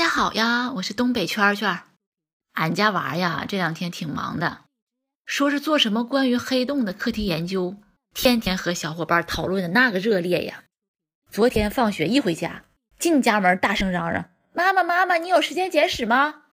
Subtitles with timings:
[0.00, 1.80] 大家好呀，我是东北圈圈。
[2.54, 4.62] 俺家娃呀，这两天挺忙的，
[5.26, 7.76] 说是做什么关于黑洞的课题研究，
[8.14, 10.64] 天天和小伙伴讨论的那个热烈呀。
[11.30, 12.64] 昨天放学一回家，
[12.98, 16.44] 进家门大声嚷嚷：“妈妈，妈妈，你有时间捡屎吗？”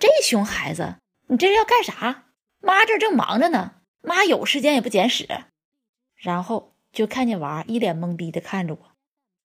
[0.00, 0.96] 这熊孩子，
[1.28, 2.24] 你这是要干啥？
[2.58, 5.28] 妈这正忙着呢，妈有时间也不捡屎。
[6.16, 8.90] 然后就看见娃一脸懵逼的看着我。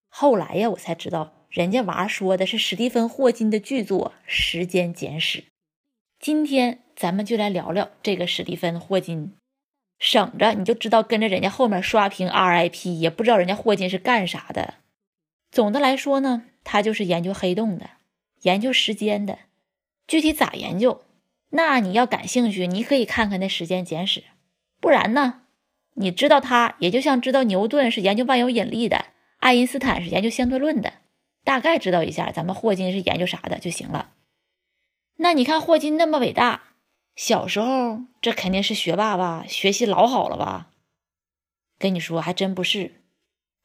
[0.10, 1.43] 后来呀，我才知道。
[1.54, 5.40] 人家娃说的是史蒂芬·霍金的巨作《时间简史》，
[6.20, 9.34] 今天咱们就来聊聊这个史蒂芬·霍金，
[10.00, 14.74] 省着你就知道跟着人家后面刷屏 RIP，也不知道人家霍金是干啥的。
[15.52, 17.88] 总的来说呢，他就是研究黑洞的，
[18.42, 19.38] 研究时间的。
[20.08, 21.04] 具体咋研究，
[21.52, 24.22] 那你要感兴趣，你可以看看那《时间简史》，
[24.82, 25.42] 不然呢，
[25.94, 29.06] 你知道他也就像知道牛顿是研究万有引力的，
[29.38, 30.94] 爱因斯坦是研究相对论的。
[31.44, 34.12] 大概知道一下，咱们霍金是研究啥的就行了。
[35.18, 36.64] 那你看霍金那么伟大，
[37.16, 39.46] 小时候这肯定是学霸吧？
[39.48, 40.72] 学习老好了吧？
[41.78, 43.02] 跟你说，还真不是。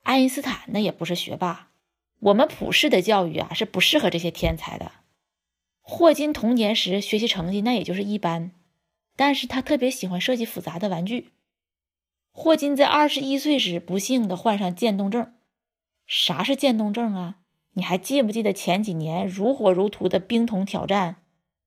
[0.02, 1.68] 爱因斯坦那也不是学霸。
[2.20, 4.92] 我们普世的教育啊，是不适合这些天才的。
[5.80, 8.50] 霍金童年时学习成绩那也就是一般，
[9.16, 11.30] 但是他特别喜欢设计复杂的玩具。
[12.32, 15.32] 霍金在二十一岁时不幸的患上渐冻症。
[16.06, 17.37] 啥是渐冻症啊？
[17.78, 21.18] 你还记不记得前几年如火如荼的冰桶挑战？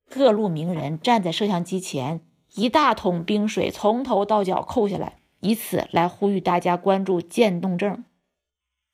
[0.10, 2.20] 各路名人站在摄像机前，
[2.56, 8.04] 一大桶冰水从头到脚扣下来，以此来呼吁大家关注渐冻症。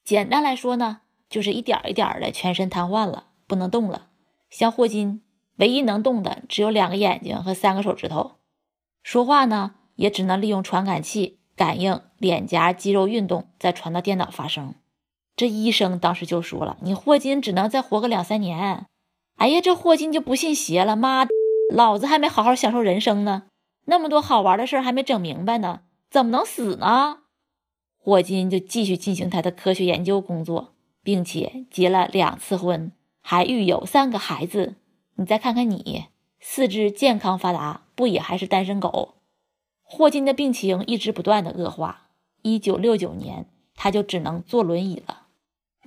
[0.03, 4.09] 简单来说呢，就是一点一点的全身瘫痪了，不能动了。
[4.51, 5.23] 像霍金，
[5.56, 8.33] 唯一能动的只有两个眼睛和三个手指头，
[9.01, 14.75] 说话呢也只能利用传感器感应脸颊肌肉运动，再传到电脑发声。
[15.37, 18.87] 这医生当时就说了：“你霍金只能再活个两三年。”
[19.37, 21.27] 哎呀，这霍金就不信邪了，妈，
[21.71, 23.43] 老子还没好好享受人生呢，
[23.85, 27.19] 那么多好玩的事还没整明白呢，怎么能死呢？
[27.99, 34.73] 霍金就继续进行他的科学研究工作，并且结了两次婚，还育有三个孩子。
[35.17, 36.05] 你再看看你，
[36.39, 39.17] 四肢健康发达，不也还是单身狗？
[39.83, 42.07] 霍金的病情一直不断的恶化，
[42.41, 45.26] 一九六九年他就只能坐轮椅了。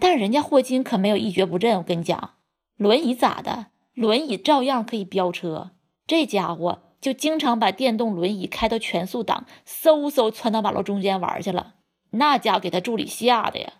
[0.00, 2.37] 但人家霍金可没有一蹶不振，我跟你讲，
[2.77, 3.66] 轮椅咋的？
[3.93, 5.72] 轮椅照样可以飙车。
[6.06, 11.75] 这家伙就经常把电动轮椅开到全速档，嗖嗖窜到马路中间玩去了。
[12.12, 13.75] 那家伙给他助理吓的呀。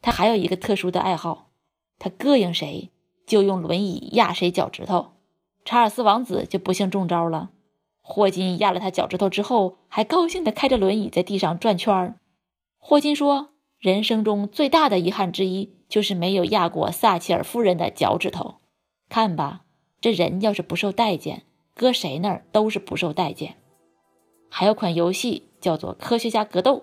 [0.00, 1.50] 他还有一个特殊的爱好，
[1.98, 2.90] 他膈应谁
[3.26, 5.12] 就用轮椅压谁脚趾头。
[5.64, 7.50] 查尔斯王子就不幸中招了，
[8.00, 12.16] 霍金压了他脚趾头之后，还高兴地开着轮椅在地上转圈儿。
[12.78, 13.51] 霍金说。
[13.82, 18.58] 人生中最大的遗憾之一，就是没有压过撒切尔夫人的脚趾头。
[19.08, 19.62] 看吧，
[20.00, 21.42] 这人要是不受待见，
[21.74, 23.56] 搁谁那儿都是不受待见。
[24.48, 26.76] 还有款游戏叫做《科学家格斗》，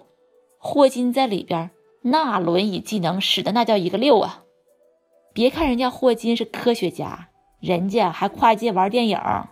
[0.57, 1.71] 霍金在里边，
[2.01, 4.43] 那轮椅技能使的那叫一个溜啊！
[5.33, 7.29] 别看人家霍金是科学家，
[7.61, 9.17] 人家还跨界玩电影，《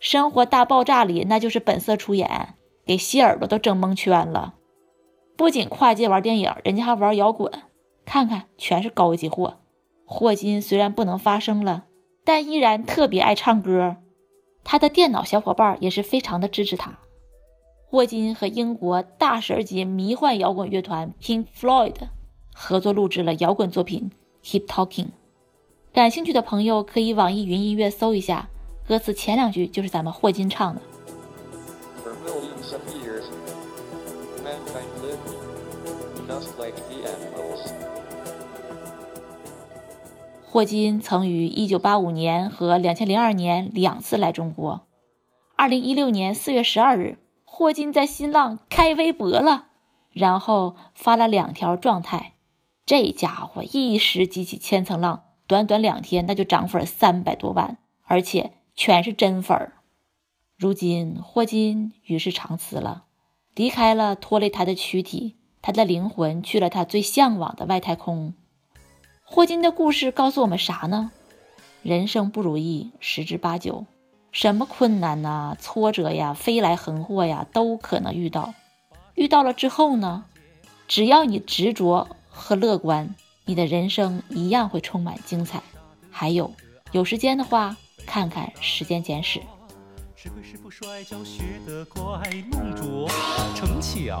[0.00, 4.54] 生活大爆炸》里那就是本色出演，给希耳朵都整蒙圈了。
[5.40, 7.50] 不仅跨界玩电影，人家还玩摇滚，
[8.04, 9.56] 看看全是高级货。
[10.04, 11.84] 霍金虽然不能发声了，
[12.26, 13.96] 但依然特别爱唱歌。
[14.64, 16.98] 他的电脑小伙伴也是非常的支持他。
[17.86, 21.94] 霍金和英国大神级迷幻摇滚乐团 Pink Floyd
[22.52, 24.10] 合作录制了摇滚作品
[24.46, 25.06] 《Keep Talking》。
[25.94, 28.50] 感兴趣的朋友可以网易云音乐搜一下，
[28.86, 30.82] 歌词前两句就是咱们霍金唱的。
[40.44, 44.86] 霍金曾于1985年和2002年两次来中国。
[45.56, 49.66] 2016年4月12日，霍金在新浪开微博了，
[50.10, 52.34] 然后发了两条状态。
[52.84, 59.74] 这家伙一时激起千层浪，短短两天那就涨粉三百多万，而且全是真粉儿。
[60.56, 63.04] 如今霍金与世长辞了，
[63.54, 65.36] 离开了拖累他的躯体。
[65.62, 68.34] 他的灵魂去了他最向往的外太空。
[69.22, 71.12] 霍金的故事告诉我们啥呢？
[71.82, 73.86] 人生不如意十之八九，
[74.32, 78.54] 什么困难呐、挫折呀、飞来横祸呀，都可能遇到。
[79.14, 80.24] 遇到了之后呢，
[80.88, 83.14] 只要你执着和乐观，
[83.44, 85.62] 你的人生一样会充满精彩。
[86.10, 86.52] 还有，
[86.92, 87.76] 有时间的话，
[88.06, 89.38] 看看《时间简史》。
[90.16, 92.20] 是会是不摔跤学得快，
[92.50, 93.08] 弄拙
[93.54, 94.20] 成巧，